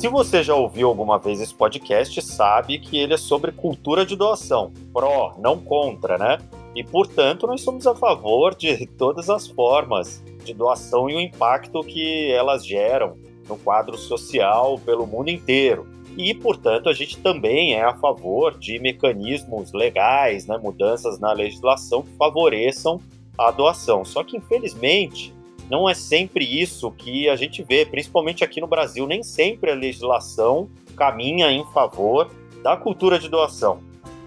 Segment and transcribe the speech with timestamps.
[0.00, 4.16] Se você já ouviu alguma vez esse podcast, sabe que ele é sobre cultura de
[4.16, 4.72] doação.
[4.94, 6.38] Pró, não contra, né?
[6.74, 11.82] E, portanto, nós somos a favor de todas as formas de doação e o impacto
[11.82, 15.86] que elas geram no quadro social pelo mundo inteiro.
[16.16, 22.00] E, portanto, a gente também é a favor de mecanismos legais, né, mudanças na legislação
[22.00, 22.98] que favoreçam
[23.36, 24.02] a doação.
[24.06, 25.34] Só que, infelizmente,
[25.70, 29.06] não é sempre isso que a gente vê, principalmente aqui no Brasil.
[29.06, 32.28] Nem sempre a legislação caminha em favor
[32.62, 33.80] da cultura de doação.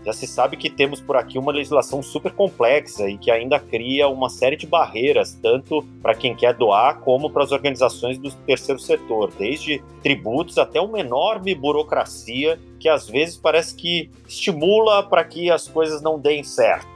[0.05, 4.07] Já se sabe que temos por aqui uma legislação super complexa e que ainda cria
[4.09, 8.79] uma série de barreiras, tanto para quem quer doar como para as organizações do terceiro
[8.79, 15.49] setor, desde tributos até uma enorme burocracia que às vezes parece que estimula para que
[15.49, 16.92] as coisas não deem certo.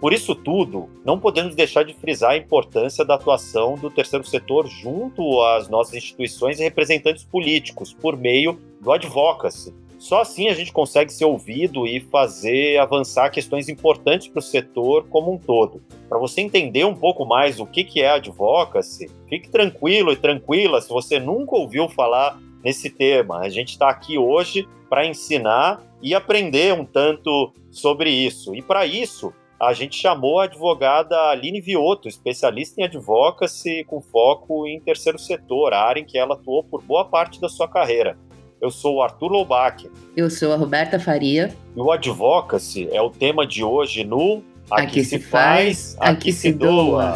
[0.00, 4.66] Por isso tudo, não podemos deixar de frisar a importância da atuação do terceiro setor
[4.66, 9.74] junto às nossas instituições e representantes políticos, por meio do advocacy.
[9.98, 15.06] Só assim a gente consegue ser ouvido e fazer avançar questões importantes para o setor
[15.08, 15.82] como um todo.
[16.08, 20.90] Para você entender um pouco mais o que, é advocacy, fique tranquilo e tranquila se
[20.90, 23.38] você nunca ouviu falar nesse tema.
[23.38, 28.54] A gente está aqui hoje para ensinar e aprender um tanto sobre isso.
[28.54, 34.66] E para isso, a gente chamou a advogada Aline Vioto, especialista em advocacy com foco
[34.66, 38.18] em terceiro setor, a área em que ela atuou por boa parte da sua carreira.
[38.60, 39.90] Eu sou o Arthur Loubach.
[40.16, 41.54] Eu sou a Roberta Faria.
[41.74, 46.32] E o advocacy é o tema de hoje no Aqui, aqui se faz, aqui, aqui
[46.32, 47.14] se doa.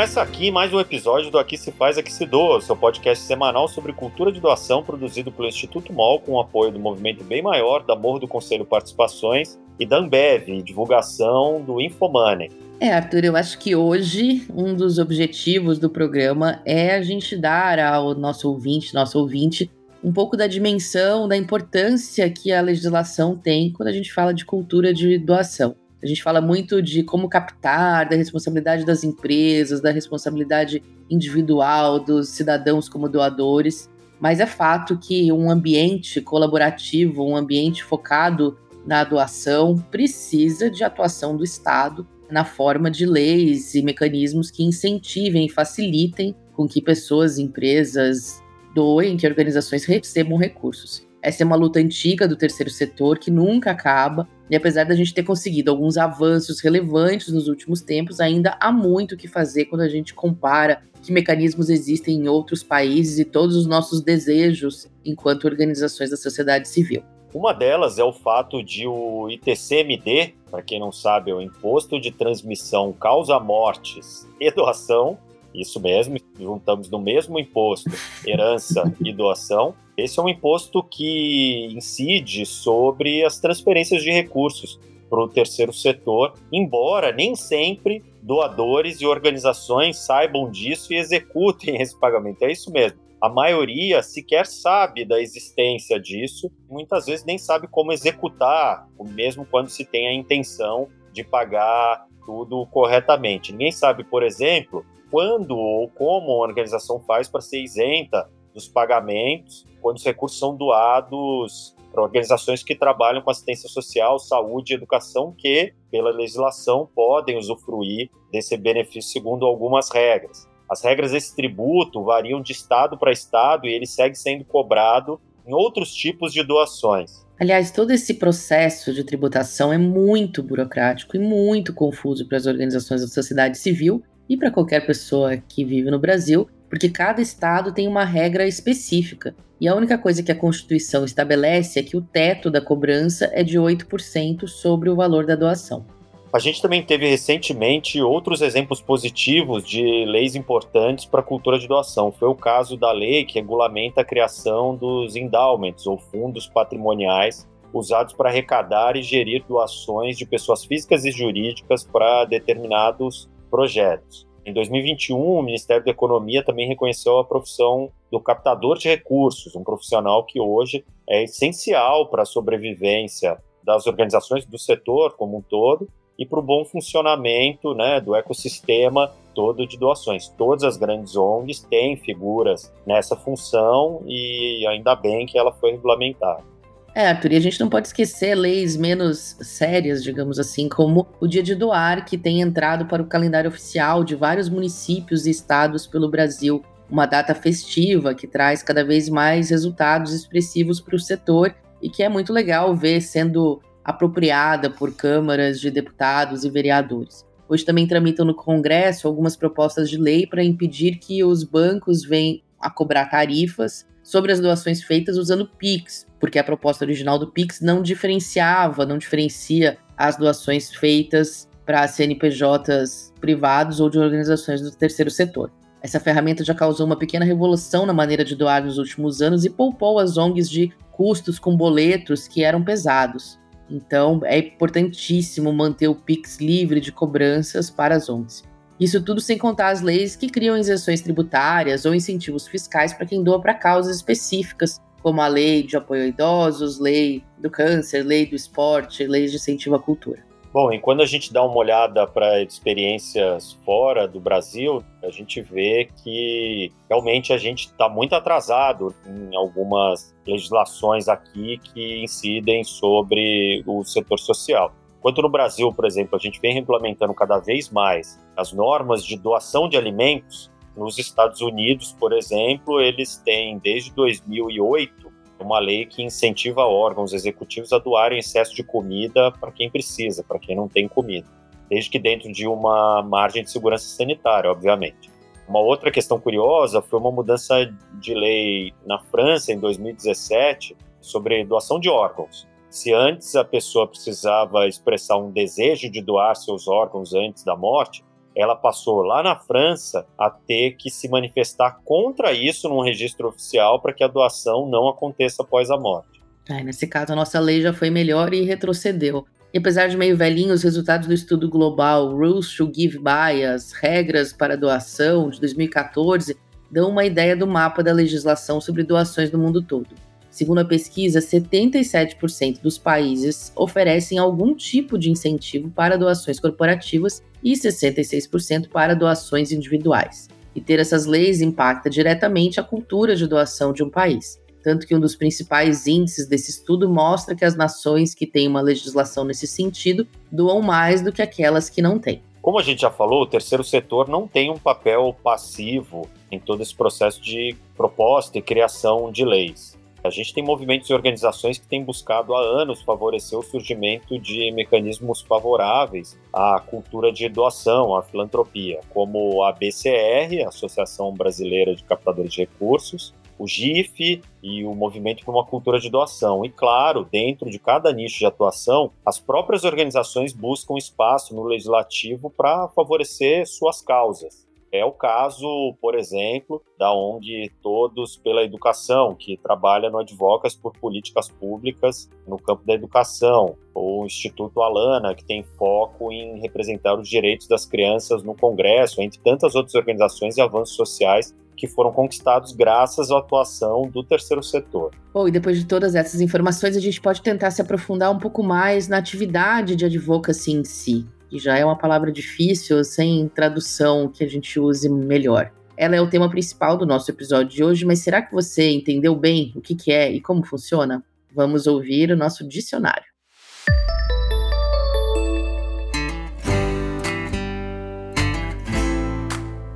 [0.00, 3.68] Começa aqui mais um episódio do Aqui Se Faz, Aqui Se Doa, seu podcast semanal
[3.68, 7.84] sobre cultura de doação produzido pelo Instituto MOL com o apoio do Movimento Bem Maior,
[7.84, 12.50] da Morro do Conselho Participações e da Ambev, divulgação do Infomoney.
[12.80, 17.78] É, Arthur, eu acho que hoje um dos objetivos do programa é a gente dar
[17.78, 19.70] ao nosso ouvinte, nosso ouvinte,
[20.02, 24.46] um pouco da dimensão, da importância que a legislação tem quando a gente fala de
[24.46, 25.76] cultura de doação.
[26.02, 32.30] A gente fala muito de como captar, da responsabilidade das empresas, da responsabilidade individual dos
[32.30, 33.88] cidadãos como doadores,
[34.18, 41.36] mas é fato que um ambiente colaborativo, um ambiente focado na doação, precisa de atuação
[41.36, 47.38] do Estado na forma de leis e mecanismos que incentivem e facilitem com que pessoas,
[47.38, 48.42] empresas
[48.74, 51.09] doem, que organizações recebam recursos.
[51.22, 55.12] Essa é uma luta antiga do terceiro setor que nunca acaba, e apesar da gente
[55.12, 59.82] ter conseguido alguns avanços relevantes nos últimos tempos, ainda há muito o que fazer quando
[59.82, 65.44] a gente compara que mecanismos existem em outros países e todos os nossos desejos enquanto
[65.44, 67.02] organizações da sociedade civil.
[67.32, 72.00] Uma delas é o fato de o ITCMD, para quem não sabe, é o Imposto
[72.00, 75.16] de Transmissão Causa Mortes e Doação,
[75.54, 77.90] isso mesmo, juntamos no mesmo imposto
[78.24, 79.74] herança e doação.
[80.02, 84.78] Esse é um imposto que incide sobre as transferências de recursos
[85.08, 91.98] para o terceiro setor, embora nem sempre doadores e organizações saibam disso e executem esse
[91.98, 92.42] pagamento.
[92.42, 92.98] É isso mesmo.
[93.20, 99.68] A maioria sequer sabe da existência disso, muitas vezes nem sabe como executar, mesmo quando
[99.68, 103.52] se tem a intenção de pagar tudo corretamente.
[103.52, 109.66] Ninguém sabe, por exemplo, quando ou como a organização faz para ser isenta dos pagamentos
[109.80, 115.34] quando os recursos são doados para organizações que trabalham com assistência social, saúde e educação,
[115.36, 120.48] que, pela legislação, podem usufruir desse benefício segundo algumas regras.
[120.70, 125.52] As regras desse tributo variam de estado para estado e ele segue sendo cobrado em
[125.52, 127.26] outros tipos de doações.
[127.40, 133.00] Aliás, todo esse processo de tributação é muito burocrático e muito confuso para as organizações
[133.00, 137.88] da sociedade civil e para qualquer pessoa que vive no Brasil, porque cada estado tem
[137.88, 139.34] uma regra específica.
[139.60, 143.42] E a única coisa que a Constituição estabelece é que o teto da cobrança é
[143.42, 145.84] de 8% sobre o valor da doação.
[146.32, 151.66] A gente também teve recentemente outros exemplos positivos de leis importantes para a cultura de
[151.66, 152.12] doação.
[152.12, 158.14] Foi o caso da lei que regulamenta a criação dos endowments, ou fundos patrimoniais, usados
[158.14, 164.29] para arrecadar e gerir doações de pessoas físicas e jurídicas para determinados projetos.
[164.44, 169.62] Em 2021, o Ministério da Economia também reconheceu a profissão do captador de recursos, um
[169.62, 175.88] profissional que hoje é essencial para a sobrevivência das organizações do setor como um todo
[176.18, 180.28] e para o bom funcionamento né, do ecossistema todo de doações.
[180.28, 186.42] Todas as grandes ONGs têm figuras nessa função e ainda bem que ela foi regulamentada.
[186.92, 191.26] É, Arthur, e a gente não pode esquecer leis menos sérias, digamos assim, como o
[191.26, 195.86] Dia de Doar, que tem entrado para o calendário oficial de vários municípios e estados
[195.86, 196.64] pelo Brasil.
[196.90, 202.02] Uma data festiva que traz cada vez mais resultados expressivos para o setor e que
[202.02, 207.24] é muito legal ver sendo apropriada por câmaras de deputados e vereadores.
[207.48, 212.40] Hoje também tramitam no Congresso algumas propostas de lei para impedir que os bancos venham
[212.60, 217.60] a cobrar tarifas sobre as doações feitas usando Pix, porque a proposta original do Pix
[217.60, 225.12] não diferenciava, não diferencia as doações feitas para CNPJs privados ou de organizações do terceiro
[225.12, 225.52] setor.
[225.80, 229.50] Essa ferramenta já causou uma pequena revolução na maneira de doar nos últimos anos e
[229.50, 233.38] poupou as ONGs de custos com boletos que eram pesados.
[233.70, 238.42] Então, é importantíssimo manter o Pix livre de cobranças para as ONGs.
[238.80, 243.22] Isso tudo sem contar as leis que criam isenções tributárias ou incentivos fiscais para quem
[243.22, 248.24] doa para causas específicas, como a lei de apoio a idosos, lei do câncer, lei
[248.24, 250.24] do esporte, leis de incentivo à cultura.
[250.52, 255.40] Bom, e quando a gente dá uma olhada para experiências fora do Brasil, a gente
[255.42, 263.62] vê que realmente a gente está muito atrasado em algumas legislações aqui que incidem sobre
[263.64, 264.72] o setor social.
[265.00, 269.16] Enquanto no Brasil, por exemplo, a gente vem regulamentando cada vez mais as normas de
[269.16, 275.10] doação de alimentos, nos Estados Unidos, por exemplo, eles têm desde 2008
[275.40, 280.38] uma lei que incentiva órgãos executivos a doarem excesso de comida para quem precisa, para
[280.38, 281.26] quem não tem comida,
[281.68, 285.10] desde que dentro de uma margem de segurança sanitária, obviamente.
[285.48, 291.80] Uma outra questão curiosa foi uma mudança de lei na França em 2017 sobre doação
[291.80, 292.46] de órgãos.
[292.70, 298.04] Se antes a pessoa precisava expressar um desejo de doar seus órgãos antes da morte,
[298.34, 303.80] ela passou lá na França a ter que se manifestar contra isso num registro oficial
[303.80, 306.22] para que a doação não aconteça após a morte.
[306.48, 309.26] É, nesse caso, a nossa lei já foi melhor e retrocedeu.
[309.52, 314.32] E apesar de meio velhinho, os resultados do estudo global Rules to Give Bias, Regras
[314.32, 316.36] para Doação, de 2014,
[316.70, 319.88] dão uma ideia do mapa da legislação sobre doações no mundo todo.
[320.30, 327.52] Segundo a pesquisa, 77% dos países oferecem algum tipo de incentivo para doações corporativas e
[327.52, 330.28] 66% para doações individuais.
[330.54, 334.40] E ter essas leis impacta diretamente a cultura de doação de um país.
[334.62, 338.60] Tanto que um dos principais índices desse estudo mostra que as nações que têm uma
[338.60, 342.22] legislação nesse sentido doam mais do que aquelas que não têm.
[342.42, 346.62] Como a gente já falou, o terceiro setor não tem um papel passivo em todo
[346.62, 349.78] esse processo de proposta e criação de leis.
[350.02, 354.50] A gente tem movimentos e organizações que têm buscado há anos favorecer o surgimento de
[354.52, 362.32] mecanismos favoráveis à cultura de doação, à filantropia, como a BCR, Associação Brasileira de Captadores
[362.32, 366.44] de Recursos, o GIF e o Movimento por uma Cultura de Doação.
[366.44, 372.30] E, claro, dentro de cada nicho de atuação, as próprias organizações buscam espaço no legislativo
[372.30, 374.49] para favorecer suas causas.
[374.72, 380.72] É o caso, por exemplo, da ONG Todos pela Educação, que trabalha no Advocas por
[380.78, 386.94] Políticas Públicas no campo da educação, ou o Instituto Alana, que tem foco em representar
[386.94, 391.92] os direitos das crianças no Congresso, entre tantas outras organizações e avanços sociais que foram
[391.92, 394.92] conquistados graças à atuação do terceiro setor.
[395.12, 398.42] Bom, e depois de todas essas informações, a gente pode tentar se aprofundar um pouco
[398.42, 404.08] mais na atividade de advocacy em si que já é uma palavra difícil, sem tradução
[404.08, 405.52] que a gente use melhor.
[405.76, 409.14] Ela é o tema principal do nosso episódio de hoje, mas será que você entendeu
[409.14, 411.02] bem o que, que é e como funciona?
[411.32, 413.04] Vamos ouvir o nosso dicionário.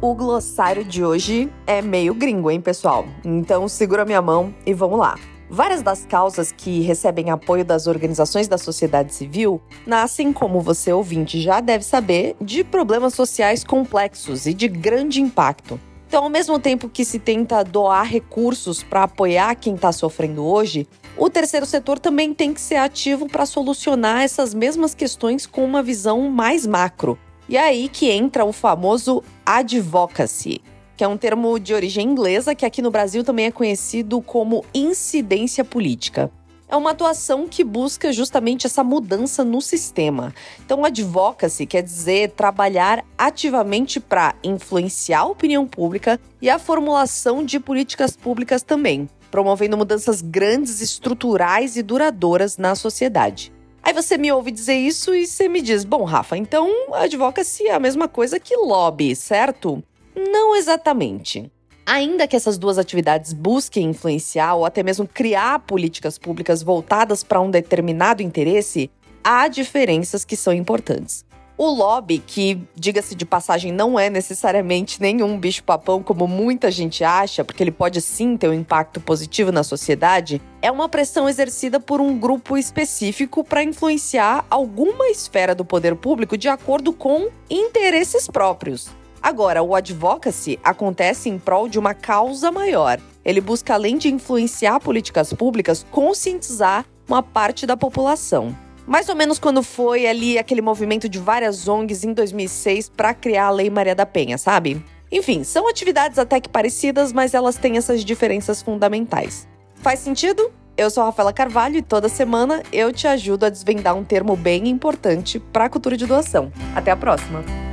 [0.03, 3.07] O glossário de hoje é meio gringo, hein, pessoal?
[3.25, 5.17] Então segura minha mão e vamos lá.
[5.49, 11.41] Várias das causas que recebem apoio das organizações da sociedade civil nascem, como você ouvinte
[11.41, 15.79] já deve saber, de problemas sociais complexos e de grande impacto.
[16.09, 20.87] Então, ao mesmo tempo que se tenta doar recursos para apoiar quem está sofrendo hoje,
[21.17, 25.83] o terceiro setor também tem que ser ativo para solucionar essas mesmas questões com uma
[25.83, 27.19] visão mais macro.
[27.49, 30.63] E é aí que entra o famoso advocacy,
[30.97, 34.65] que é um termo de origem inglesa que aqui no Brasil também é conhecido como
[34.73, 36.31] incidência política.
[36.69, 40.35] É uma atuação que busca justamente essa mudança no sistema.
[40.65, 47.61] Então, advocacy quer dizer trabalhar ativamente para influenciar a opinião pública e a formulação de
[47.61, 53.53] políticas públicas também, promovendo mudanças grandes, estruturais e duradouras na sociedade.
[53.83, 57.75] Aí você me ouve dizer isso e você me diz: bom, Rafa, então advocacy é
[57.75, 59.85] a mesma coisa que lobby, certo?
[60.17, 61.51] Não exatamente.
[61.87, 67.41] Ainda que essas duas atividades busquem influenciar ou até mesmo criar políticas públicas voltadas para
[67.41, 68.91] um determinado interesse,
[69.23, 71.25] há diferenças que são importantes.
[71.57, 77.45] O lobby, que, diga-se de passagem, não é necessariamente nenhum bicho-papão como muita gente acha,
[77.45, 82.01] porque ele pode sim ter um impacto positivo na sociedade, é uma pressão exercida por
[82.01, 88.89] um grupo específico para influenciar alguma esfera do poder público de acordo com interesses próprios.
[89.25, 93.01] Agora, o advocacy acontece em prol de uma causa maior.
[93.25, 98.55] Ele busca, além de influenciar políticas públicas, conscientizar uma parte da população.
[98.87, 103.47] Mais ou menos quando foi ali aquele movimento de várias ONGs em 2006 para criar
[103.47, 104.85] a Lei Maria da Penha, sabe?
[105.11, 109.49] Enfim, são atividades até que parecidas, mas elas têm essas diferenças fundamentais.
[109.77, 110.53] Faz sentido?
[110.77, 114.37] Eu sou a Rafaela Carvalho e toda semana eu te ajudo a desvendar um termo
[114.37, 116.53] bem importante para a cultura de doação.
[116.75, 117.64] Até a próxima!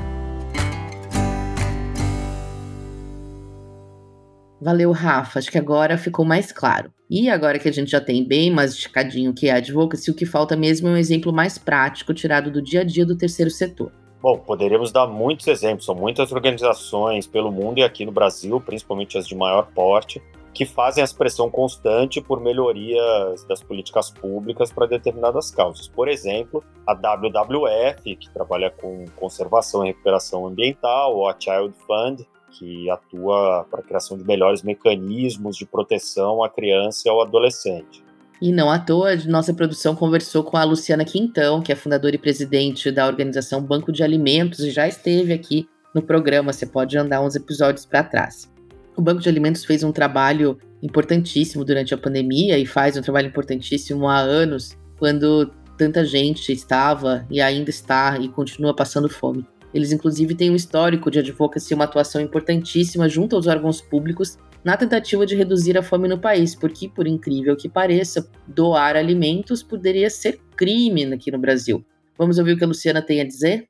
[4.61, 5.39] Valeu, Rafa.
[5.39, 6.93] Acho que agora ficou mais claro.
[7.09, 10.25] E agora que a gente já tem bem mais esticadinho que é advocacy, o que
[10.25, 13.91] falta mesmo é um exemplo mais prático tirado do dia a dia do terceiro setor.
[14.21, 15.85] Bom, poderíamos dar muitos exemplos.
[15.85, 20.21] São muitas organizações pelo mundo e aqui no Brasil, principalmente as de maior porte,
[20.53, 25.87] que fazem essa pressão constante por melhorias das políticas públicas para determinadas causas.
[25.87, 32.27] Por exemplo, a WWF, que trabalha com conservação e recuperação ambiental, ou a Child Fund,
[32.51, 38.03] que atua para a criação de melhores mecanismos de proteção à criança e ao adolescente.
[38.41, 42.19] E não à toa, nossa produção conversou com a Luciana Quintão, que é fundadora e
[42.19, 46.51] presidente da organização Banco de Alimentos e já esteve aqui no programa.
[46.51, 48.51] Você pode andar uns episódios para trás.
[48.97, 53.27] O Banco de Alimentos fez um trabalho importantíssimo durante a pandemia e faz um trabalho
[53.27, 59.45] importantíssimo há anos, quando tanta gente estava e ainda está e continua passando fome.
[59.73, 64.77] Eles, inclusive, têm um histórico de advocacy, uma atuação importantíssima junto aos órgãos públicos na
[64.77, 70.09] tentativa de reduzir a fome no país, porque, por incrível que pareça, doar alimentos poderia
[70.09, 71.83] ser crime aqui no Brasil.
[72.17, 73.65] Vamos ouvir o que a Luciana tem a dizer?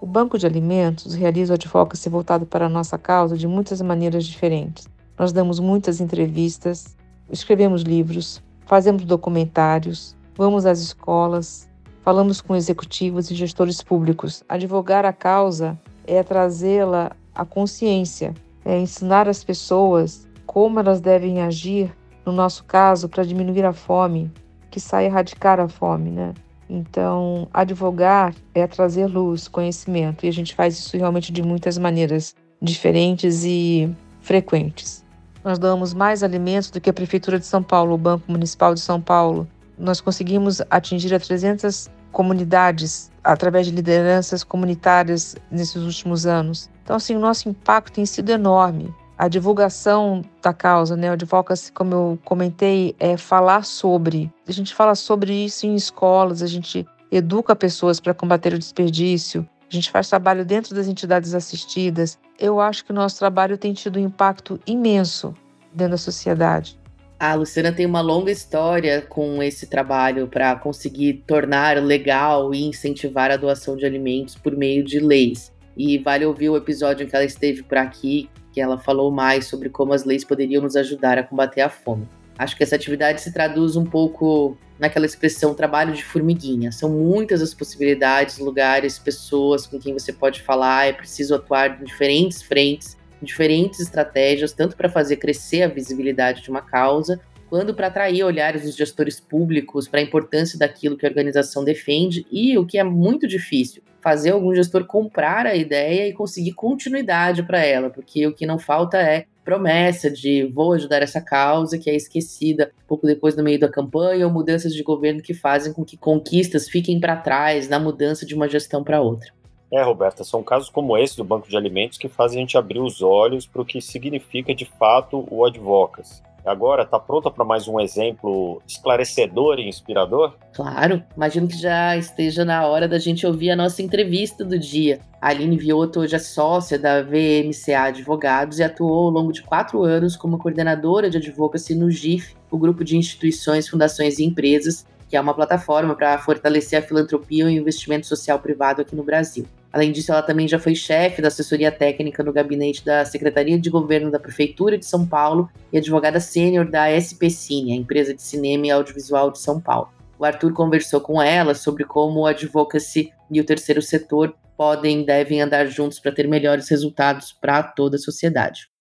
[0.00, 4.24] O Banco de Alimentos realiza o advocacy voltado para a nossa causa de muitas maneiras
[4.24, 4.86] diferentes.
[5.18, 6.96] Nós damos muitas entrevistas,
[7.30, 11.68] escrevemos livros, fazemos documentários, vamos às escolas,
[12.04, 14.44] Falamos com executivos e gestores públicos.
[14.46, 21.90] Advogar a causa é trazê-la à consciência, é ensinar as pessoas como elas devem agir,
[22.26, 24.30] no nosso caso, para diminuir a fome,
[24.70, 26.34] que sai erradicar a fome, né?
[26.68, 32.34] Então, advogar é trazer luz, conhecimento, e a gente faz isso realmente de muitas maneiras
[32.60, 35.02] diferentes e frequentes.
[35.42, 38.80] Nós damos mais alimentos do que a Prefeitura de São Paulo, o Banco Municipal de
[38.80, 46.70] São Paulo, nós conseguimos atingir a 300 comunidades através de lideranças comunitárias nesses últimos anos.
[46.82, 48.94] Então, assim, o nosso impacto tem sido enorme.
[49.16, 51.10] A divulgação da causa, né?
[51.10, 54.32] O advocacy, como eu comentei, é falar sobre.
[54.46, 59.48] A gente fala sobre isso em escolas, a gente educa pessoas para combater o desperdício,
[59.70, 62.18] a gente faz trabalho dentro das entidades assistidas.
[62.38, 65.34] Eu acho que o nosso trabalho tem tido um impacto imenso
[65.72, 66.78] dentro da sociedade.
[67.18, 73.30] A Luciana tem uma longa história com esse trabalho para conseguir tornar legal e incentivar
[73.30, 75.52] a doação de alimentos por meio de leis.
[75.76, 79.46] E vale ouvir o episódio em que ela esteve por aqui, que ela falou mais
[79.46, 82.08] sobre como as leis poderiam nos ajudar a combater a fome.
[82.36, 86.72] Acho que essa atividade se traduz um pouco naquela expressão trabalho de formiguinha.
[86.72, 91.84] São muitas as possibilidades, lugares, pessoas com quem você pode falar, é preciso atuar em
[91.84, 97.86] diferentes frentes diferentes estratégias, tanto para fazer crescer a visibilidade de uma causa, quanto para
[97.86, 102.66] atrair olhares dos gestores públicos para a importância daquilo que a organização defende e o
[102.66, 107.90] que é muito difícil, fazer algum gestor comprar a ideia e conseguir continuidade para ela,
[107.90, 112.72] porque o que não falta é promessa de vou ajudar essa causa que é esquecida
[112.88, 116.68] pouco depois no meio da campanha ou mudanças de governo que fazem com que conquistas
[116.68, 119.32] fiquem para trás na mudança de uma gestão para outra.
[119.72, 122.80] É, Roberta, são casos como esse do Banco de Alimentos que fazem a gente abrir
[122.80, 126.22] os olhos para o que significa de fato o advocacy.
[126.44, 130.34] Agora, tá pronta para mais um exemplo esclarecedor e inspirador?
[130.52, 135.00] Claro, imagino que já esteja na hora da gente ouvir a nossa entrevista do dia.
[135.22, 139.82] A Aline Vioto hoje é sócia da VMCA Advogados e atuou ao longo de quatro
[139.84, 145.18] anos como coordenadora de advocacy no GIF, o grupo de instituições, fundações e empresas, que
[145.18, 149.46] é uma plataforma para fortalecer a filantropia e o investimento social privado aqui no Brasil.
[149.72, 153.70] Além disso, ela também já foi chefe da assessoria técnica no gabinete da Secretaria de
[153.70, 158.22] Governo da Prefeitura de São Paulo e advogada sênior da SP Cine, a empresa de
[158.22, 159.88] cinema e audiovisual de São Paulo.
[160.18, 165.06] O Arthur conversou com ela sobre como o advocacy e o terceiro setor podem e
[165.06, 168.73] devem andar juntos para ter melhores resultados para toda a sociedade.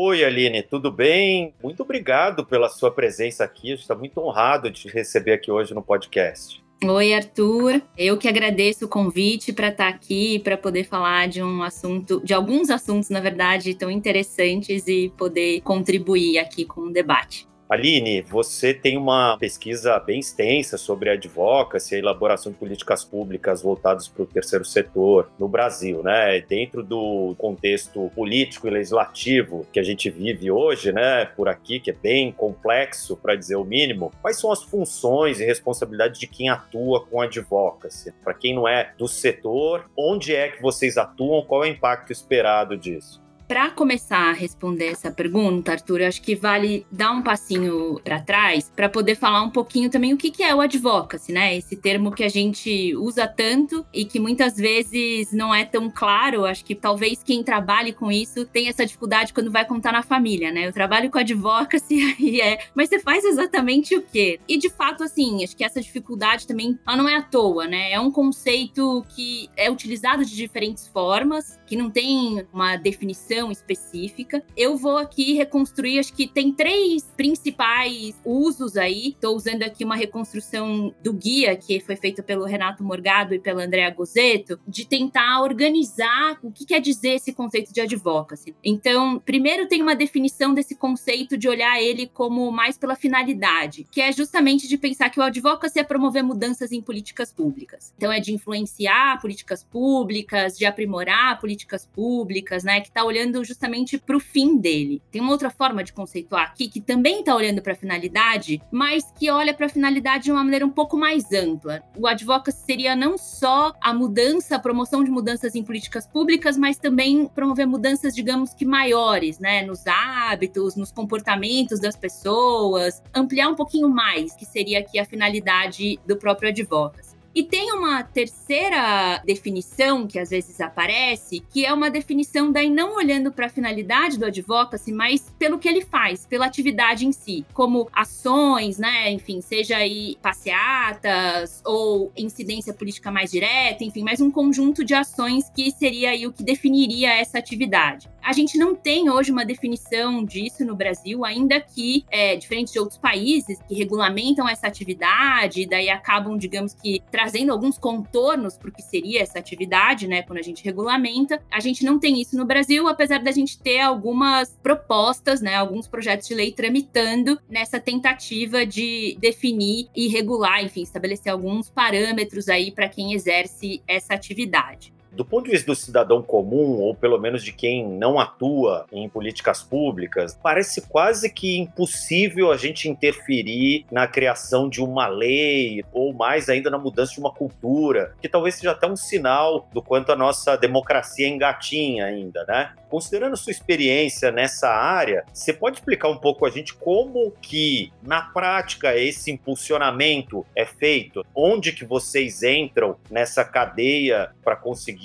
[0.00, 1.52] Oi, Aline, tudo bem?
[1.60, 3.66] Muito obrigado pela sua presença aqui.
[3.66, 6.62] A gente está muito honrado de te receber aqui hoje no podcast.
[6.84, 7.82] Oi, Arthur.
[7.96, 12.22] Eu que agradeço o convite para estar tá aqui para poder falar de um assunto,
[12.24, 17.47] de alguns assuntos, na verdade, tão interessantes e poder contribuir aqui com o debate.
[17.68, 24.08] Aline, você tem uma pesquisa bem extensa sobre advocacy, a elaboração de políticas públicas voltadas
[24.08, 26.40] para o terceiro setor no Brasil, né?
[26.40, 31.26] Dentro do contexto político e legislativo que a gente vive hoje, né?
[31.26, 35.44] Por aqui, que é bem complexo, para dizer o mínimo, quais são as funções e
[35.44, 38.14] responsabilidades de quem atua com advocacy?
[38.24, 41.44] Para quem não é do setor, onde é que vocês atuam?
[41.44, 43.27] Qual é o impacto esperado disso?
[43.48, 48.70] Para começar a responder essa pergunta, Arthur, acho que vale dar um passinho para trás
[48.76, 51.56] para poder falar um pouquinho também o que, que é o advocacy, né?
[51.56, 56.44] Esse termo que a gente usa tanto e que muitas vezes não é tão claro.
[56.44, 60.52] Acho que talvez quem trabalhe com isso tenha essa dificuldade quando vai contar na família,
[60.52, 60.66] né?
[60.66, 64.38] Eu trabalho com advocacy e é, mas você faz exatamente o quê?
[64.46, 67.92] E de fato, assim, acho que essa dificuldade também ela não é à toa, né?
[67.92, 74.42] É um conceito que é utilizado de diferentes formas, que não tem uma definição específica.
[74.56, 79.08] Eu vou aqui reconstruir, acho que tem três principais usos aí.
[79.08, 83.64] Estou usando aqui uma reconstrução do guia que foi feito pelo Renato Morgado e pela
[83.64, 88.54] Andrea Gozzetto, de tentar organizar o que quer dizer esse conceito de advocacy.
[88.64, 94.00] Então, primeiro tem uma definição desse conceito de olhar ele como mais pela finalidade, que
[94.00, 97.92] é justamente de pensar que o advocacy é promover mudanças em políticas públicas.
[97.96, 102.80] Então, é de influenciar políticas públicas, de aprimorar políticas públicas, né?
[102.80, 105.02] Que está olhando olhando justamente para o fim dele.
[105.10, 109.04] Tem uma outra forma de conceituar aqui que também está olhando para a finalidade, mas
[109.18, 111.82] que olha para a finalidade de uma maneira um pouco mais ampla.
[111.96, 116.78] O advocacy seria não só a mudança, a promoção de mudanças em políticas públicas, mas
[116.78, 123.54] também promover mudanças, digamos que maiores, né, nos hábitos, nos comportamentos das pessoas, ampliar um
[123.54, 127.07] pouquinho mais, que seria aqui a finalidade do próprio advocacy.
[127.34, 132.96] E tem uma terceira definição que às vezes aparece, que é uma definição daí não
[132.96, 137.44] olhando para a finalidade do advocacy, mas pelo que ele faz, pela atividade em si,
[137.52, 144.30] como ações, né, enfim, seja aí passeatas ou incidência política mais direta, enfim, mais um
[144.30, 148.08] conjunto de ações que seria aí o que definiria essa atividade.
[148.22, 152.78] A gente não tem hoje uma definição disso no Brasil, ainda que, é, diferente de
[152.78, 158.72] outros países que regulamentam essa atividade, daí acabam, digamos que, trazendo alguns contornos para o
[158.72, 161.42] que seria essa atividade, né, quando a gente regulamenta.
[161.50, 165.88] A gente não tem isso no Brasil, apesar da gente ter algumas propostas, né, alguns
[165.88, 172.70] projetos de lei tramitando nessa tentativa de definir e regular, enfim, estabelecer alguns parâmetros aí
[172.70, 177.42] para quem exerce essa atividade do ponto de vista do cidadão comum, ou pelo menos
[177.42, 184.06] de quem não atua em políticas públicas, parece quase que impossível a gente interferir na
[184.06, 188.72] criação de uma lei, ou mais ainda na mudança de uma cultura, que talvez seja
[188.72, 192.72] até um sinal do quanto a nossa democracia engatinha ainda, né?
[192.88, 198.22] Considerando sua experiência nessa área, você pode explicar um pouco a gente como que, na
[198.22, 201.24] prática, esse impulsionamento é feito?
[201.34, 204.97] Onde que vocês entram nessa cadeia para conseguir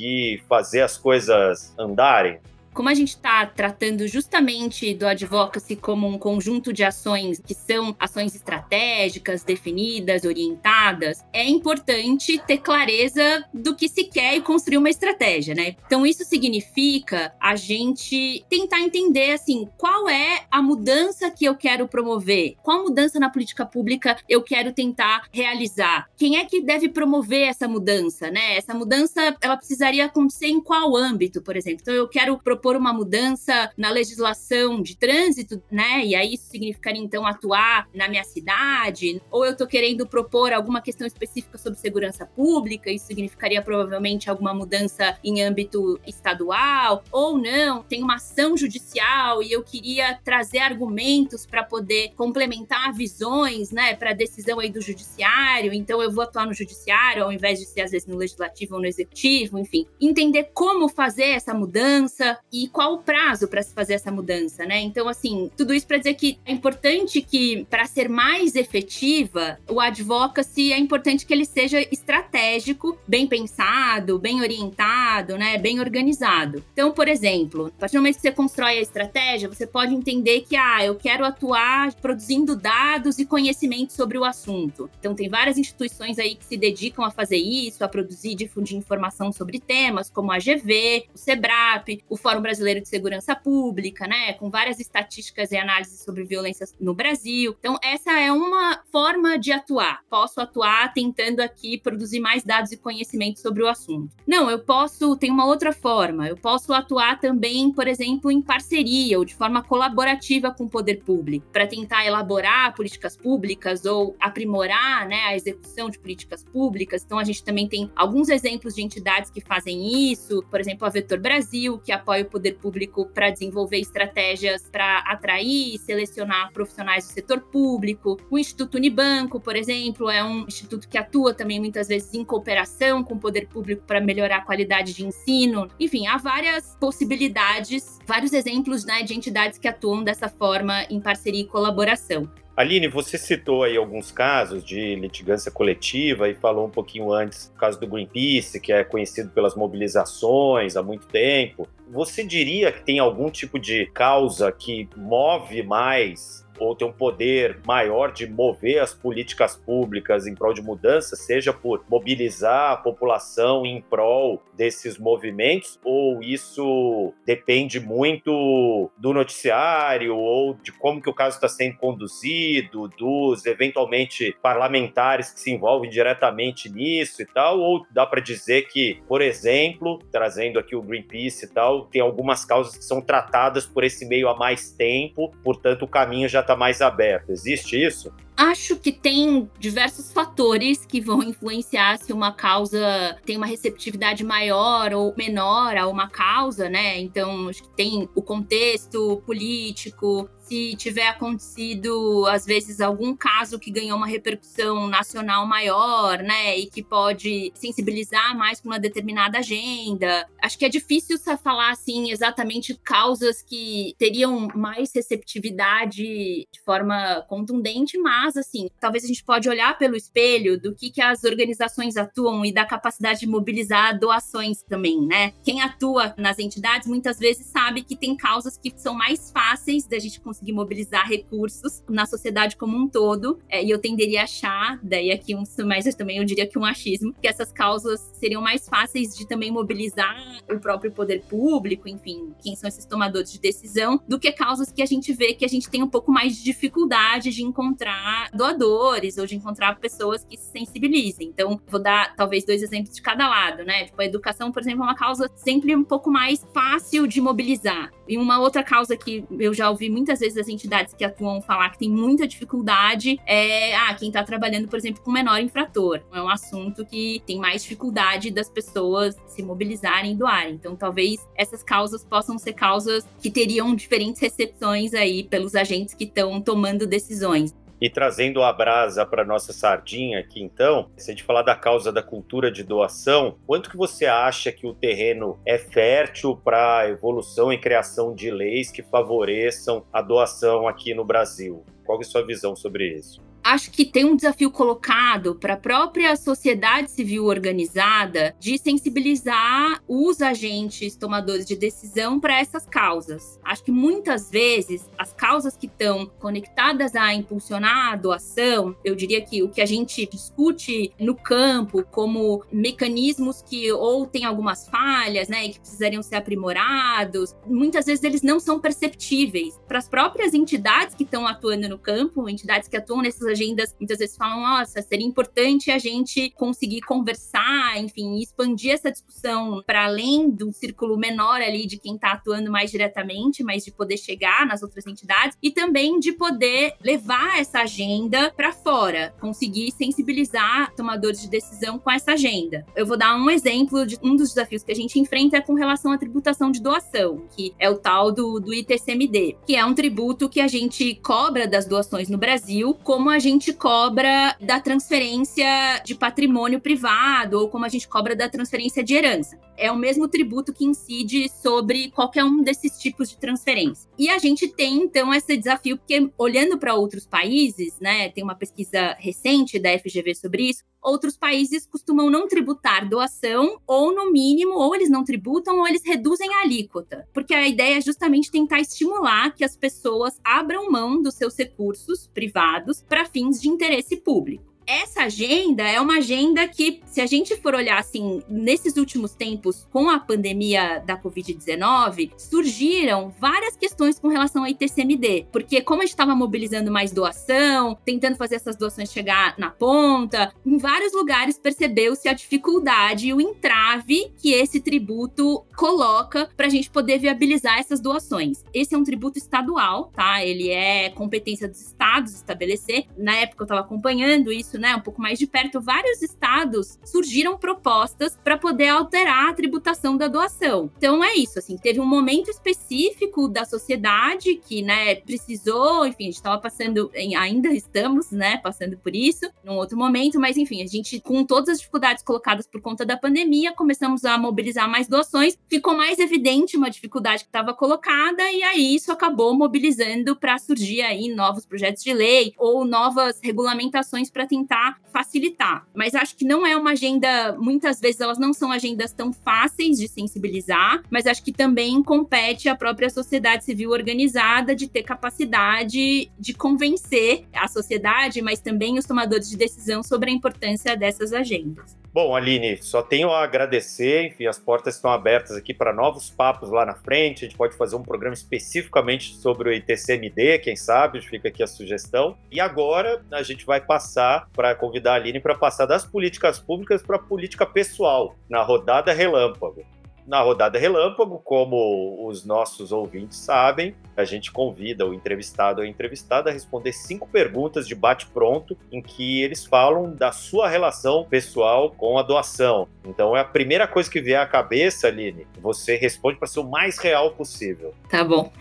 [0.48, 2.40] fazer as coisas andarem?
[2.74, 7.96] Como a gente está tratando justamente do advocacy como um conjunto de ações que são
[8.00, 14.90] ações estratégicas, definidas, orientadas, é importante ter clareza do que se quer e construir uma
[14.90, 15.76] estratégia, né?
[15.86, 21.88] Então isso significa a gente tentar entender assim, qual é a mudança que eu quero
[21.88, 22.56] promover?
[22.64, 26.08] Qual mudança na política pública eu quero tentar realizar?
[26.18, 28.58] Quem é que deve promover essa mudança, né?
[28.58, 31.80] Essa mudança, ela precisaria acontecer em qual âmbito, por exemplo?
[31.82, 36.06] Então eu quero propor propor uma mudança na legislação de trânsito, né?
[36.06, 40.82] E aí isso significaria então atuar na minha cidade, ou eu estou querendo propor alguma
[40.82, 47.84] questão específica sobre segurança pública, isso significaria provavelmente alguma mudança em âmbito estadual, ou não,
[47.84, 54.14] tem uma ação judicial e eu queria trazer argumentos para poder complementar visões, né, para
[54.14, 57.92] decisão aí do judiciário, então eu vou atuar no judiciário ao invés de ser às
[57.92, 62.98] vezes no legislativo ou no executivo, enfim, entender como fazer essa mudança, e qual o
[63.00, 64.80] prazo para se fazer essa mudança, né?
[64.80, 69.80] Então, assim, tudo isso para dizer que é importante que, para ser mais efetiva, o
[69.80, 76.64] advocacy é importante que ele seja estratégico, bem pensado, bem orientado, né, bem organizado.
[76.74, 80.42] Então, por exemplo, a partir do momento que você constrói a estratégia, você pode entender
[80.42, 84.88] que ah, eu quero atuar produzindo dados e conhecimento sobre o assunto.
[85.00, 88.78] Então, tem várias instituições aí que se dedicam a fazer isso, a produzir e difundir
[88.78, 94.34] informação sobre temas, como a GV, o SEBRAP, o Fórum Brasileiro de Segurança Pública, né,
[94.34, 97.56] com várias estatísticas e análises sobre violência no Brasil.
[97.58, 100.02] Então, essa é uma forma de atuar.
[100.10, 104.16] Posso atuar tentando aqui produzir mais dados e conhecimento sobre o assunto.
[104.28, 106.28] Não, eu posso, tem uma outra forma.
[106.28, 111.04] Eu posso atuar também, por exemplo, em parceria ou de forma colaborativa com o poder
[111.04, 117.04] público, para tentar elaborar políticas públicas ou aprimorar né, a execução de políticas públicas.
[117.04, 120.90] Então, a gente também tem alguns exemplos de entidades que fazem isso, por exemplo, a
[120.90, 127.08] Vetor Brasil, que apoia o poder público para desenvolver estratégias para atrair e selecionar profissionais
[127.08, 128.18] do setor público.
[128.30, 133.04] O Instituto Unibanco, por exemplo, é um instituto que atua também muitas vezes em cooperação
[133.04, 135.68] com o poder público para melhorar a qualidade de ensino.
[135.80, 141.42] Enfim, há várias possibilidades, vários exemplos né, de entidades que atuam dessa forma em parceria
[141.42, 142.28] e colaboração.
[142.56, 147.58] Aline, você citou aí alguns casos de litigância coletiva e falou um pouquinho antes o
[147.58, 151.68] caso do Greenpeace, que é conhecido pelas mobilizações há muito tempo.
[151.90, 157.60] Você diria que tem algum tipo de causa que move mais ou ter um poder
[157.66, 163.66] maior de mover as políticas públicas em prol de mudança, seja por mobilizar a população
[163.66, 171.14] em prol desses movimentos, ou isso depende muito do noticiário ou de como que o
[171.14, 177.86] caso está sendo conduzido, dos eventualmente parlamentares que se envolvem diretamente nisso e tal, ou
[177.92, 182.78] dá para dizer que, por exemplo, trazendo aqui o Greenpeace e tal, tem algumas causas
[182.78, 186.82] que são tratadas por esse meio há mais tempo, portanto o caminho já está mais
[186.82, 187.32] aberto.
[187.32, 188.14] Existe isso?
[188.36, 194.92] Acho que tem diversos fatores que vão influenciar se uma causa tem uma receptividade maior
[194.94, 197.00] ou menor a uma causa, né?
[197.00, 203.72] Então, acho que tem o contexto político, se tiver acontecido, às vezes, algum caso que
[203.72, 210.28] ganhou uma repercussão nacional maior, né, e que pode sensibilizar mais para uma determinada agenda.
[210.42, 217.98] Acho que é difícil falar, assim, exatamente causas que teriam mais receptividade de forma contundente,
[217.98, 222.46] mas, assim, talvez a gente pode olhar pelo espelho do que, que as organizações atuam
[222.46, 225.34] e da capacidade de mobilizar doações também, né?
[225.44, 230.00] Quem atua nas entidades muitas vezes sabe que tem causas que são mais fáceis da
[230.00, 233.40] gente conseguir mobilizar recursos na sociedade como um todo.
[233.50, 236.66] É, e eu tenderia a achar, daí aqui um mas também eu diria que um
[236.66, 240.16] achismo, que essas causas seriam mais fáceis de também mobilizar
[240.50, 244.82] o próprio poder público, enfim, quem são esses tomadores de decisão, do que causas que
[244.82, 249.18] a gente vê que a gente tem um pouco mais de dificuldade de encontrar doadores
[249.18, 251.28] ou de encontrar pessoas que se sensibilizem.
[251.28, 253.86] Então, vou dar talvez dois exemplos de cada lado, né?
[253.86, 257.92] Tipo, a educação, por exemplo, é uma causa sempre um pouco mais fácil de mobilizar.
[258.08, 261.70] E uma outra causa que eu já ouvi muitas vezes as entidades que atuam falar
[261.70, 266.02] que tem muita dificuldade é ah, quem está trabalhando, por exemplo, com menor infrator.
[266.12, 270.56] É um assunto que tem mais dificuldade das pessoas se mobilizarem e doarem.
[270.56, 276.04] Então, talvez essas causas possam ser causas que teriam diferentes recepções aí pelos agentes que
[276.04, 277.54] estão tomando decisões.
[277.84, 281.92] E trazendo a brasa para nossa sardinha aqui, então, se a gente falar da causa
[281.92, 287.52] da cultura de doação, quanto que você acha que o terreno é fértil para evolução
[287.52, 291.62] e criação de leis que favoreçam a doação aqui no Brasil?
[291.86, 293.22] Qual é a sua visão sobre isso?
[293.44, 300.22] Acho que tem um desafio colocado para a própria sociedade civil organizada de sensibilizar os
[300.22, 303.40] agentes tomadores de decisão para essas causas.
[303.44, 309.22] Acho que muitas vezes as causas que estão conectadas a impulsionar a doação, eu diria
[309.22, 315.28] que o que a gente discute no campo como mecanismos que ou têm algumas falhas,
[315.28, 320.34] né, e que precisariam ser aprimorados, muitas vezes eles não são perceptíveis para as próprias
[320.34, 324.82] entidades que estão atuando no campo, entidades que atuam nessas agendas muitas vezes falam, nossa,
[324.82, 331.42] seria importante a gente conseguir conversar, enfim, expandir essa discussão para além do círculo menor
[331.42, 335.52] ali de quem está atuando mais diretamente, mas de poder chegar nas outras entidades e
[335.52, 342.14] também de poder levar essa agenda para fora, conseguir sensibilizar tomadores de decisão com essa
[342.14, 342.66] agenda.
[342.76, 345.54] Eu vou dar um exemplo de um dos desafios que a gente enfrenta é com
[345.54, 349.74] relação à tributação de doação, que é o tal do, do ITCMD, que é um
[349.74, 355.80] tributo que a gente cobra das doações no Brasil como a gente cobra da transferência
[355.86, 359.40] de patrimônio privado ou como a gente cobra da transferência de herança.
[359.56, 363.90] É o mesmo tributo que incide sobre qualquer um desses tipos de transferência.
[363.98, 368.36] E a gente tem então esse desafio porque olhando para outros países, né, tem uma
[368.36, 374.54] pesquisa recente da FGV sobre isso, outros países costumam não tributar doação, ou no mínimo,
[374.54, 377.08] ou eles não tributam, ou eles reduzem a alíquota.
[377.14, 382.08] Porque a ideia é justamente tentar estimular que as pessoas abram mão dos seus recursos
[382.08, 387.36] privados para fins de interesse público essa agenda é uma agenda que, se a gente
[387.38, 394.08] for olhar assim, nesses últimos tempos, com a pandemia da Covid-19, surgiram várias questões com
[394.08, 395.28] relação ao ITCMD.
[395.32, 400.34] Porque, como a gente estava mobilizando mais doação, tentando fazer essas doações chegar na ponta,
[400.46, 406.50] em vários lugares percebeu-se a dificuldade e o entrave que esse tributo coloca para a
[406.50, 408.44] gente poder viabilizar essas doações.
[408.54, 410.24] Esse é um tributo estadual, tá?
[410.24, 412.86] Ele é competência dos estados estabelecer.
[412.98, 417.38] Na época eu estava acompanhando isso né, um pouco mais de perto, vários estados surgiram
[417.38, 420.70] propostas para poder alterar a tributação da doação.
[420.78, 426.08] Então é isso, assim, teve um momento específico da sociedade que, né, precisou, enfim, a
[426.08, 430.68] gente estava passando, ainda estamos, né, passando por isso, num outro momento, mas enfim, a
[430.68, 435.38] gente, com todas as dificuldades colocadas por conta da pandemia, começamos a mobilizar mais doações,
[435.50, 440.82] ficou mais evidente uma dificuldade que estava colocada, e aí isso acabou mobilizando para surgir
[440.82, 445.66] aí novos projetos de lei ou novas regulamentações para tentar tentar facilitar.
[445.74, 449.78] Mas acho que não é uma agenda, muitas vezes elas não são agendas tão fáceis
[449.78, 456.12] de sensibilizar, mas acho que também compete à própria sociedade civil organizada de ter capacidade
[456.20, 461.83] de convencer a sociedade, mas também os tomadores de decisão sobre a importância dessas agendas.
[461.94, 464.08] Bom, Aline, só tenho a agradecer.
[464.08, 467.24] Enfim, as portas estão abertas aqui para novos papos lá na frente.
[467.24, 471.48] A gente pode fazer um programa especificamente sobre o ITCMD, quem sabe, fica aqui a
[471.48, 472.18] sugestão.
[472.32, 476.82] E agora a gente vai passar para convidar a Aline para passar das políticas públicas
[476.82, 479.64] para a política pessoal, na rodada relâmpago.
[480.06, 485.70] Na rodada relâmpago, como os nossos ouvintes sabem, a gente convida o entrevistado ou a
[485.70, 491.72] entrevistada a responder cinco perguntas de bate-pronto, em que eles falam da sua relação pessoal
[491.72, 492.68] com a doação.
[492.86, 496.50] Então é a primeira coisa que vier à cabeça, Aline, você responde para ser o
[496.50, 497.74] mais real possível.
[497.90, 498.32] Tá bom.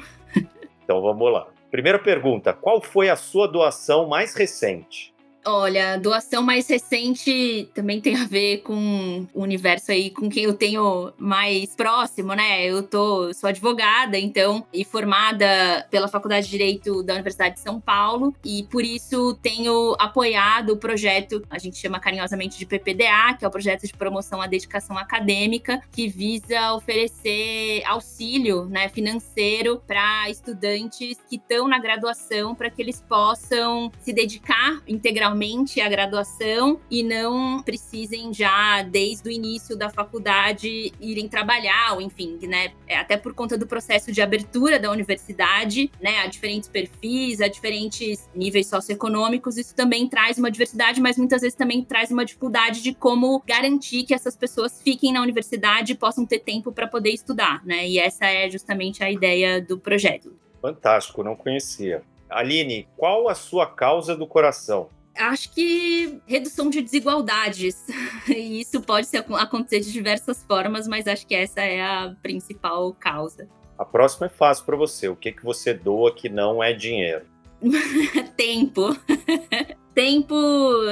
[0.83, 1.46] então vamos lá.
[1.70, 5.12] Primeira pergunta: qual foi a sua doação mais recente?
[5.44, 10.55] Olha, doação mais recente também tem a ver com o universo aí com quem eu
[10.55, 12.64] tenho mais próximo, né?
[12.64, 17.81] Eu tô sou advogada, então, e formada pela Faculdade de Direito da Universidade de São
[17.81, 23.44] Paulo, e por isso tenho apoiado o projeto, a gente chama carinhosamente de PPDA, que
[23.44, 30.31] é o projeto de promoção à dedicação acadêmica, que visa oferecer auxílio, né, financeiro para
[30.31, 36.79] estudantes que estão na graduação para que eles possam se dedicar integralmente realmente a graduação
[36.90, 42.73] e não precisem já, desde o início da faculdade, irem trabalhar, ou enfim, né?
[42.87, 46.18] É, até por conta do processo de abertura da universidade, né?
[46.18, 51.57] A diferentes perfis, a diferentes níveis socioeconômicos, isso também traz uma diversidade, mas muitas vezes
[51.57, 56.27] também traz uma dificuldade de como garantir que essas pessoas fiquem na universidade e possam
[56.27, 57.88] ter tempo para poder estudar, né?
[57.88, 60.33] E essa é justamente a ideia do projeto.
[60.61, 62.03] Fantástico, não conhecia.
[62.29, 64.88] Aline, qual a sua causa do coração?
[65.16, 67.77] Acho que redução de desigualdades.
[68.29, 72.94] E isso pode ser, acontecer de diversas formas, mas acho que essa é a principal
[72.94, 73.48] causa.
[73.77, 75.09] A próxima é fácil para você.
[75.09, 77.27] O que, que você doa que não é dinheiro?
[78.37, 78.96] Tempo
[79.94, 80.35] tempo,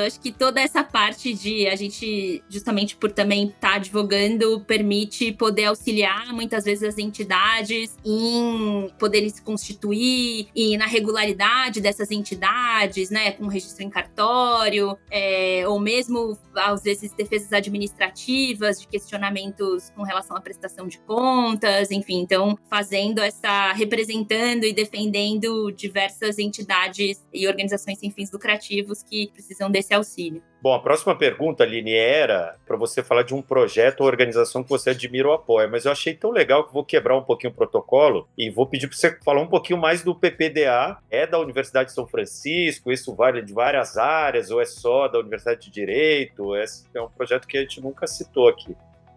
[0.06, 5.32] acho que toda essa parte de a gente, justamente por também estar tá advogando, permite
[5.32, 13.10] poder auxiliar muitas vezes as entidades em poderem se constituir e na regularidade dessas entidades,
[13.10, 20.02] né, com registro em cartório, é, ou mesmo, às vezes, defesas administrativas de questionamentos com
[20.02, 27.46] relação à prestação de contas, enfim, então, fazendo essa, representando e defendendo diversas entidades e
[27.46, 30.42] organizações sem fins lucrativos que precisam desse auxílio.
[30.62, 34.68] Bom, a próxima pergunta, Aline, era para você falar de um projeto ou organização que
[34.68, 37.57] você admira ou apoia, mas eu achei tão legal que vou quebrar um pouquinho o
[37.57, 40.98] protocolo e vou pedir para você falar um pouquinho mais do PPDA.
[41.11, 42.92] É da Universidade de São Francisco?
[42.92, 46.55] Isso vale de várias áreas ou é só da Universidade de Direito?
[46.57, 48.76] Esse é um projeto que a gente nunca citou aqui.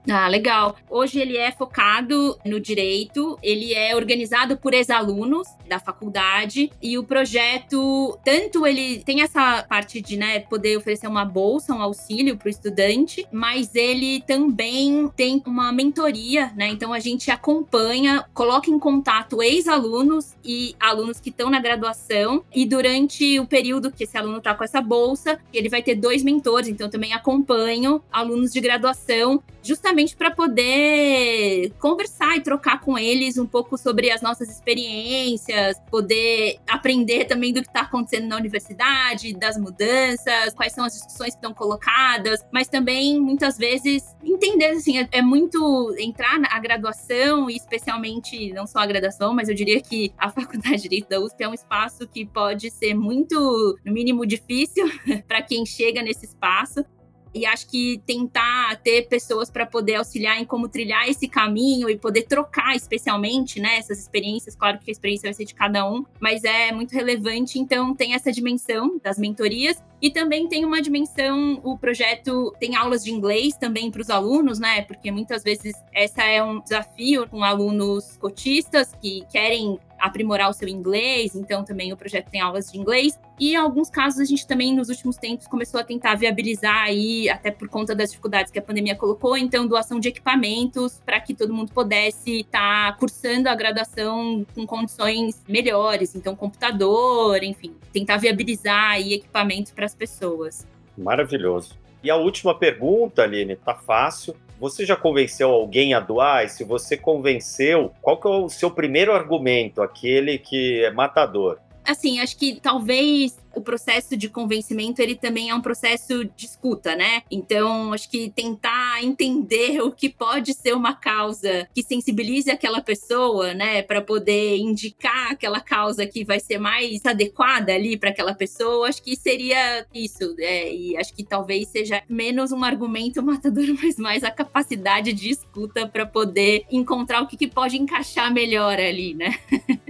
[0.09, 0.75] Ah, legal.
[0.89, 7.03] Hoje ele é focado no direito, ele é organizado por ex-alunos da faculdade e o
[7.05, 12.47] projeto, tanto ele tem essa parte de né, poder oferecer uma bolsa, um auxílio para
[12.47, 16.67] o estudante, mas ele também tem uma mentoria, né?
[16.67, 22.65] Então a gente acompanha, coloca em contato ex-alunos e alunos que estão na graduação e
[22.65, 26.67] durante o período que esse aluno está com essa bolsa, ele vai ter dois mentores,
[26.67, 33.45] então também acompanho alunos de graduação justamente para poder conversar e trocar com eles um
[33.45, 39.58] pouco sobre as nossas experiências, poder aprender também do que está acontecendo na universidade, das
[39.58, 45.08] mudanças, quais são as discussões que estão colocadas, mas também muitas vezes entender assim, é,
[45.12, 50.13] é muito entrar na graduação e especialmente não só a graduação, mas eu diria que
[50.17, 54.26] a Faculdade de Direito da USP é um espaço que pode ser muito, no mínimo,
[54.26, 54.86] difícil
[55.28, 56.84] para quem chega nesse espaço,
[57.33, 61.97] e acho que tentar ter pessoas para poder auxiliar em como trilhar esse caminho e
[61.97, 64.55] poder trocar, especialmente, né, essas experiências.
[64.55, 67.59] Claro que a experiência vai ser de cada um, mas é muito relevante.
[67.59, 73.03] Então, tem essa dimensão das mentorias e também tem uma dimensão, o projeto tem aulas
[73.03, 74.81] de inglês também para os alunos, né?
[74.81, 80.67] Porque muitas vezes essa é um desafio com alunos cotistas que querem aprimorar o seu
[80.67, 83.17] inglês, então também o projeto tem aulas de inglês.
[83.39, 87.29] E em alguns casos a gente também nos últimos tempos começou a tentar viabilizar aí,
[87.29, 91.33] até por conta das dificuldades que a pandemia colocou, então doação de equipamentos para que
[91.33, 98.17] todo mundo pudesse estar tá cursando a graduação com condições melhores, então computador, enfim, tentar
[98.17, 100.67] viabilizar aí equipamentos para as pessoas.
[100.97, 101.77] Maravilhoso.
[102.03, 104.35] E a última pergunta, Aline, tá fácil.
[104.63, 106.45] Você já convenceu alguém a doar?
[106.45, 111.60] E se você convenceu, qual que é o seu primeiro argumento, aquele que é matador?
[111.84, 116.95] Assim, acho que talvez o processo de convencimento ele também é um processo de escuta,
[116.95, 117.23] né?
[117.29, 123.53] Então, acho que tentar entender o que pode ser uma causa que sensibilize aquela pessoa,
[123.53, 128.87] né, para poder indicar aquela causa que vai ser mais adequada ali para aquela pessoa,
[128.87, 130.35] acho que seria isso.
[130.39, 135.29] É, e acho que talvez seja menos um argumento matador, mas mais a capacidade de
[135.29, 139.37] escuta para poder encontrar o que, que pode encaixar melhor ali, né?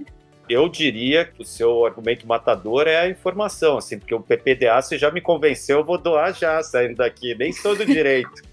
[0.54, 4.98] eu diria que o seu argumento matador é a informação, assim, porque o PPDA você
[4.98, 8.42] já me convenceu, eu vou doar já saindo daqui, nem sou do direito.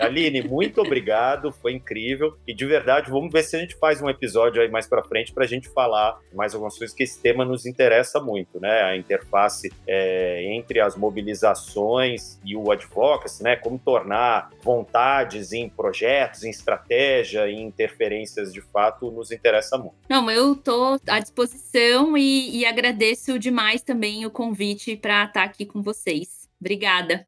[0.00, 2.36] Aline, muito obrigado, foi incrível.
[2.46, 5.32] E de verdade, vamos ver se a gente faz um episódio aí mais para frente
[5.32, 8.82] para a gente falar mais algumas coisas que esse tema nos interessa muito, né?
[8.82, 13.56] A interface é, entre as mobilizações e o advocacy, né?
[13.56, 19.96] Como tornar vontades em projetos, em estratégia, em interferências de fato nos interessa muito.
[20.08, 25.66] Não, eu estou à disposição e, e agradeço demais também o convite para estar aqui
[25.66, 26.48] com vocês.
[26.60, 27.27] Obrigada.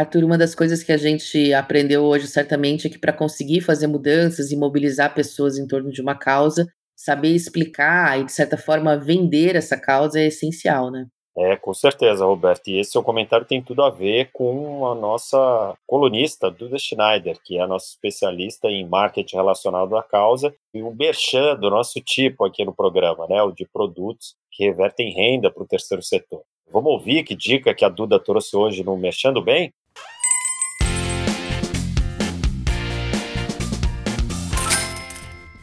[0.00, 3.86] Arthur, uma das coisas que a gente aprendeu hoje certamente é que para conseguir fazer
[3.86, 8.96] mudanças e mobilizar pessoas em torno de uma causa, saber explicar e, de certa forma,
[8.96, 11.06] vender essa causa é essencial, né?
[11.36, 12.68] É, com certeza, Roberto.
[12.68, 17.56] E esse seu comentário tem tudo a ver com a nossa colunista, Duda Schneider, que
[17.56, 22.44] é a nossa especialista em marketing relacionado à causa, e o merchan do nosso tipo
[22.44, 23.40] aqui no programa, né?
[23.42, 26.42] O de produtos que revertem renda para o terceiro setor.
[26.72, 29.72] Vamos ouvir que dica que a Duda trouxe hoje no Mexendo Bem?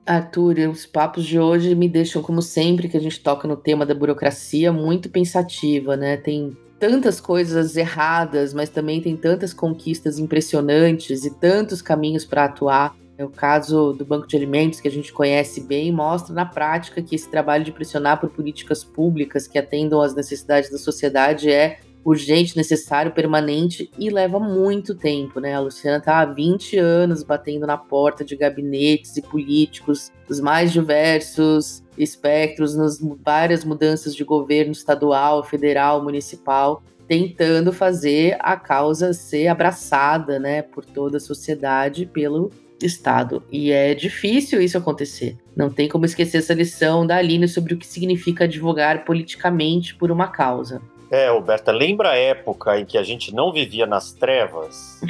[0.04, 3.87] Arthur, os papos de hoje me deixam, como sempre, que a gente toca no tema
[3.87, 6.18] da burocracia, muito pensativa, né?
[6.18, 12.94] Tem tantas coisas erradas, mas também tem tantas conquistas impressionantes e tantos caminhos para atuar
[13.18, 17.14] O caso do Banco de Alimentos, que a gente conhece bem, mostra na prática que
[17.14, 22.56] esse trabalho de pressionar por políticas públicas que atendam às necessidades da sociedade é urgente,
[22.56, 25.54] necessário, permanente e leva muito tempo, né?
[25.54, 30.71] A Luciana está há 20 anos batendo na porta de gabinetes e políticos dos mais
[30.71, 39.48] diversos espectros, nas várias mudanças de governo estadual, federal, municipal, tentando fazer a causa ser
[39.48, 42.50] abraçada, né, por toda a sociedade, pelo
[42.87, 43.42] Estado.
[43.50, 45.37] E é difícil isso acontecer.
[45.56, 50.10] Não tem como esquecer essa lição da Aline sobre o que significa advogar politicamente por
[50.10, 50.80] uma causa.
[51.10, 55.00] É, Roberta, lembra a época em que a gente não vivia nas trevas?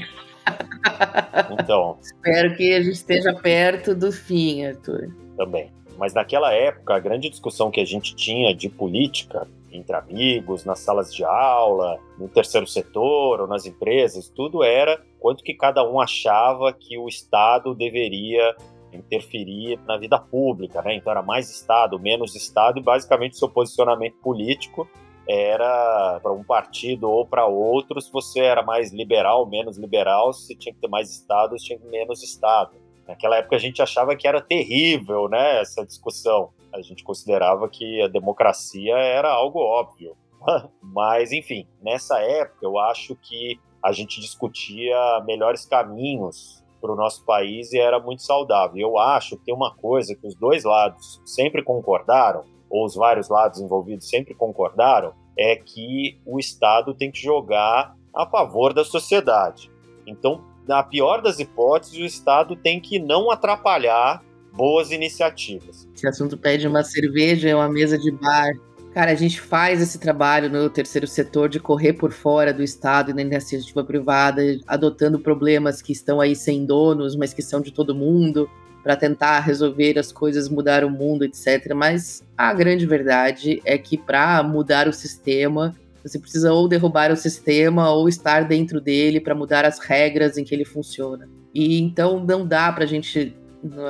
[1.59, 1.99] então.
[2.03, 5.09] Espero que a gente esteja perto do fim, Arthur.
[5.37, 5.71] Também.
[5.97, 10.79] Mas naquela época, a grande discussão que a gente tinha de política entre amigos, nas
[10.79, 16.01] salas de aula, no terceiro setor ou nas empresas, tudo era quanto que cada um
[16.01, 18.55] achava que o Estado deveria
[18.93, 20.95] interferir na vida pública, né?
[20.95, 24.89] Então era mais Estado, menos Estado e basicamente seu posicionamento político
[25.29, 30.55] era para um partido ou para outro, se você era mais liberal, menos liberal, se
[30.55, 32.73] tinha que ter mais Estado, se tinha que ter menos Estado.
[33.09, 36.51] Naquela época a gente achava que era terrível, né, essa discussão.
[36.75, 40.17] A gente considerava que a democracia era algo óbvio.
[40.83, 47.25] Mas, enfim, nessa época eu acho que a gente discutia melhores caminhos para o nosso
[47.25, 48.77] país e era muito saudável.
[48.77, 53.29] Eu acho que tem uma coisa que os dois lados sempre concordaram, ou os vários
[53.29, 59.71] lados envolvidos sempre concordaram, é que o Estado tem que jogar a favor da sociedade.
[60.07, 64.23] Então, na pior das hipóteses, o Estado tem que não atrapalhar
[64.55, 65.89] boas iniciativas.
[65.95, 68.53] Esse assunto pede uma cerveja e uma mesa de bar.
[68.93, 73.11] Cara, a gente faz esse trabalho no terceiro setor de correr por fora do Estado
[73.11, 77.73] e na iniciativa privada, adotando problemas que estão aí sem donos, mas que são de
[77.73, 78.49] todo mundo
[78.85, 81.75] para tentar resolver as coisas, mudar o mundo, etc.
[81.75, 85.75] Mas a grande verdade é que para mudar o sistema,
[86.05, 90.45] você precisa ou derrubar o sistema ou estar dentro dele para mudar as regras em
[90.45, 91.29] que ele funciona.
[91.53, 93.35] E então não dá para a gente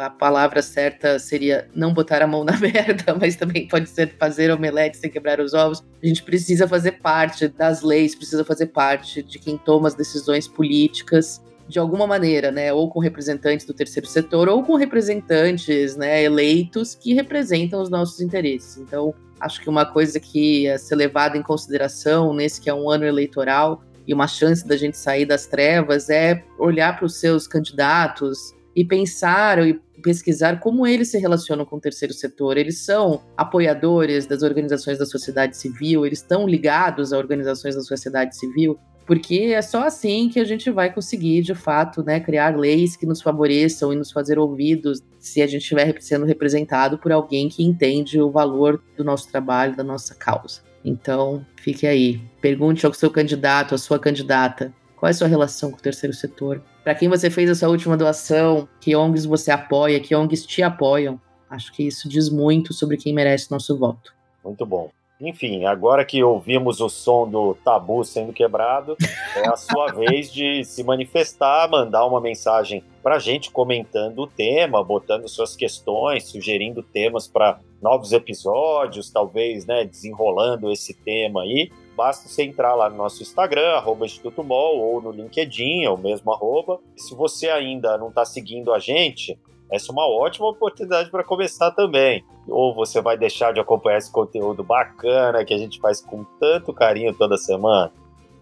[0.01, 4.51] a palavra certa seria não botar a mão na merda, mas também pode ser fazer
[4.51, 5.83] omelete sem quebrar os ovos.
[6.03, 10.47] A gente precisa fazer parte das leis, precisa fazer parte de quem toma as decisões
[10.47, 16.23] políticas de alguma maneira, né, ou com representantes do terceiro setor, ou com representantes, né,
[16.23, 18.77] eleitos que representam os nossos interesses.
[18.77, 22.91] Então, acho que uma coisa que é ser levada em consideração nesse que é um
[22.91, 27.47] ano eleitoral e uma chance da gente sair das trevas é olhar para os seus
[27.47, 32.57] candidatos e pensar e pesquisar como eles se relacionam com o terceiro setor.
[32.57, 38.37] Eles são apoiadores das organizações da sociedade civil, eles estão ligados a organizações da sociedade
[38.37, 42.97] civil porque é só assim que a gente vai conseguir, de fato, né, criar leis
[42.97, 47.49] que nos favoreçam e nos fazer ouvidos se a gente estiver sendo representado por alguém
[47.49, 50.63] que entende o valor do nosso trabalho, da nossa causa.
[50.85, 52.21] Então, fique aí.
[52.41, 54.73] Pergunte ao seu candidato, à sua candidata,
[55.05, 56.63] qual é a sua relação com o terceiro setor?
[56.83, 58.67] Para quem você fez a sua última doação?
[58.81, 60.01] Que ONGs você apoia?
[60.01, 61.21] Que ONGs te apoiam?
[61.51, 64.15] Acho que isso diz muito sobre quem merece nosso voto.
[64.43, 64.91] Muito bom.
[65.21, 68.97] Enfim, agora que ouvimos o som do tabu sendo quebrado,
[69.37, 74.27] é a sua vez de se manifestar, mandar uma mensagem para a gente comentando o
[74.27, 81.71] tema, botando suas questões, sugerindo temas para novos episódios, talvez, né, desenrolando esse tema aí.
[81.97, 85.97] Basta você entrar lá no nosso Instagram, arroba Instituto Mol, ou no LinkedIn, é o
[85.97, 86.81] mesmo arroba.
[86.97, 89.39] Se você ainda não está seguindo a gente,
[89.71, 92.25] essa é uma ótima oportunidade para começar também.
[92.49, 96.73] Ou você vai deixar de acompanhar esse conteúdo bacana que a gente faz com tanto
[96.73, 97.93] carinho toda semana.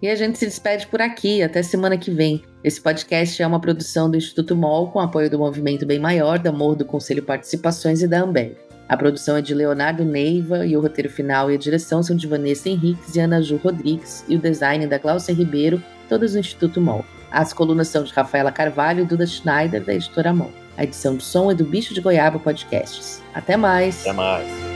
[0.01, 2.43] E a gente se despede por aqui, até semana que vem.
[2.65, 6.51] Esse podcast é uma produção do Instituto MOL com apoio do Movimento Bem Maior, da
[6.51, 8.72] Morro do Conselho Participações e da Ambev.
[8.93, 12.27] A produção é de Leonardo Neiva e o roteiro final e a direção são de
[12.27, 16.79] Vanessa Henriques e Ana Ju Rodrigues e o design da Glaucia Ribeiro, todos do Instituto
[16.79, 17.03] MOL.
[17.31, 20.53] As colunas são de Rafaela Carvalho e Duda Schneider, da editora MOL.
[20.77, 23.23] A edição do som é do Bicho de Goiaba Podcasts.
[23.33, 24.03] Até mais.
[24.03, 24.72] Até mais.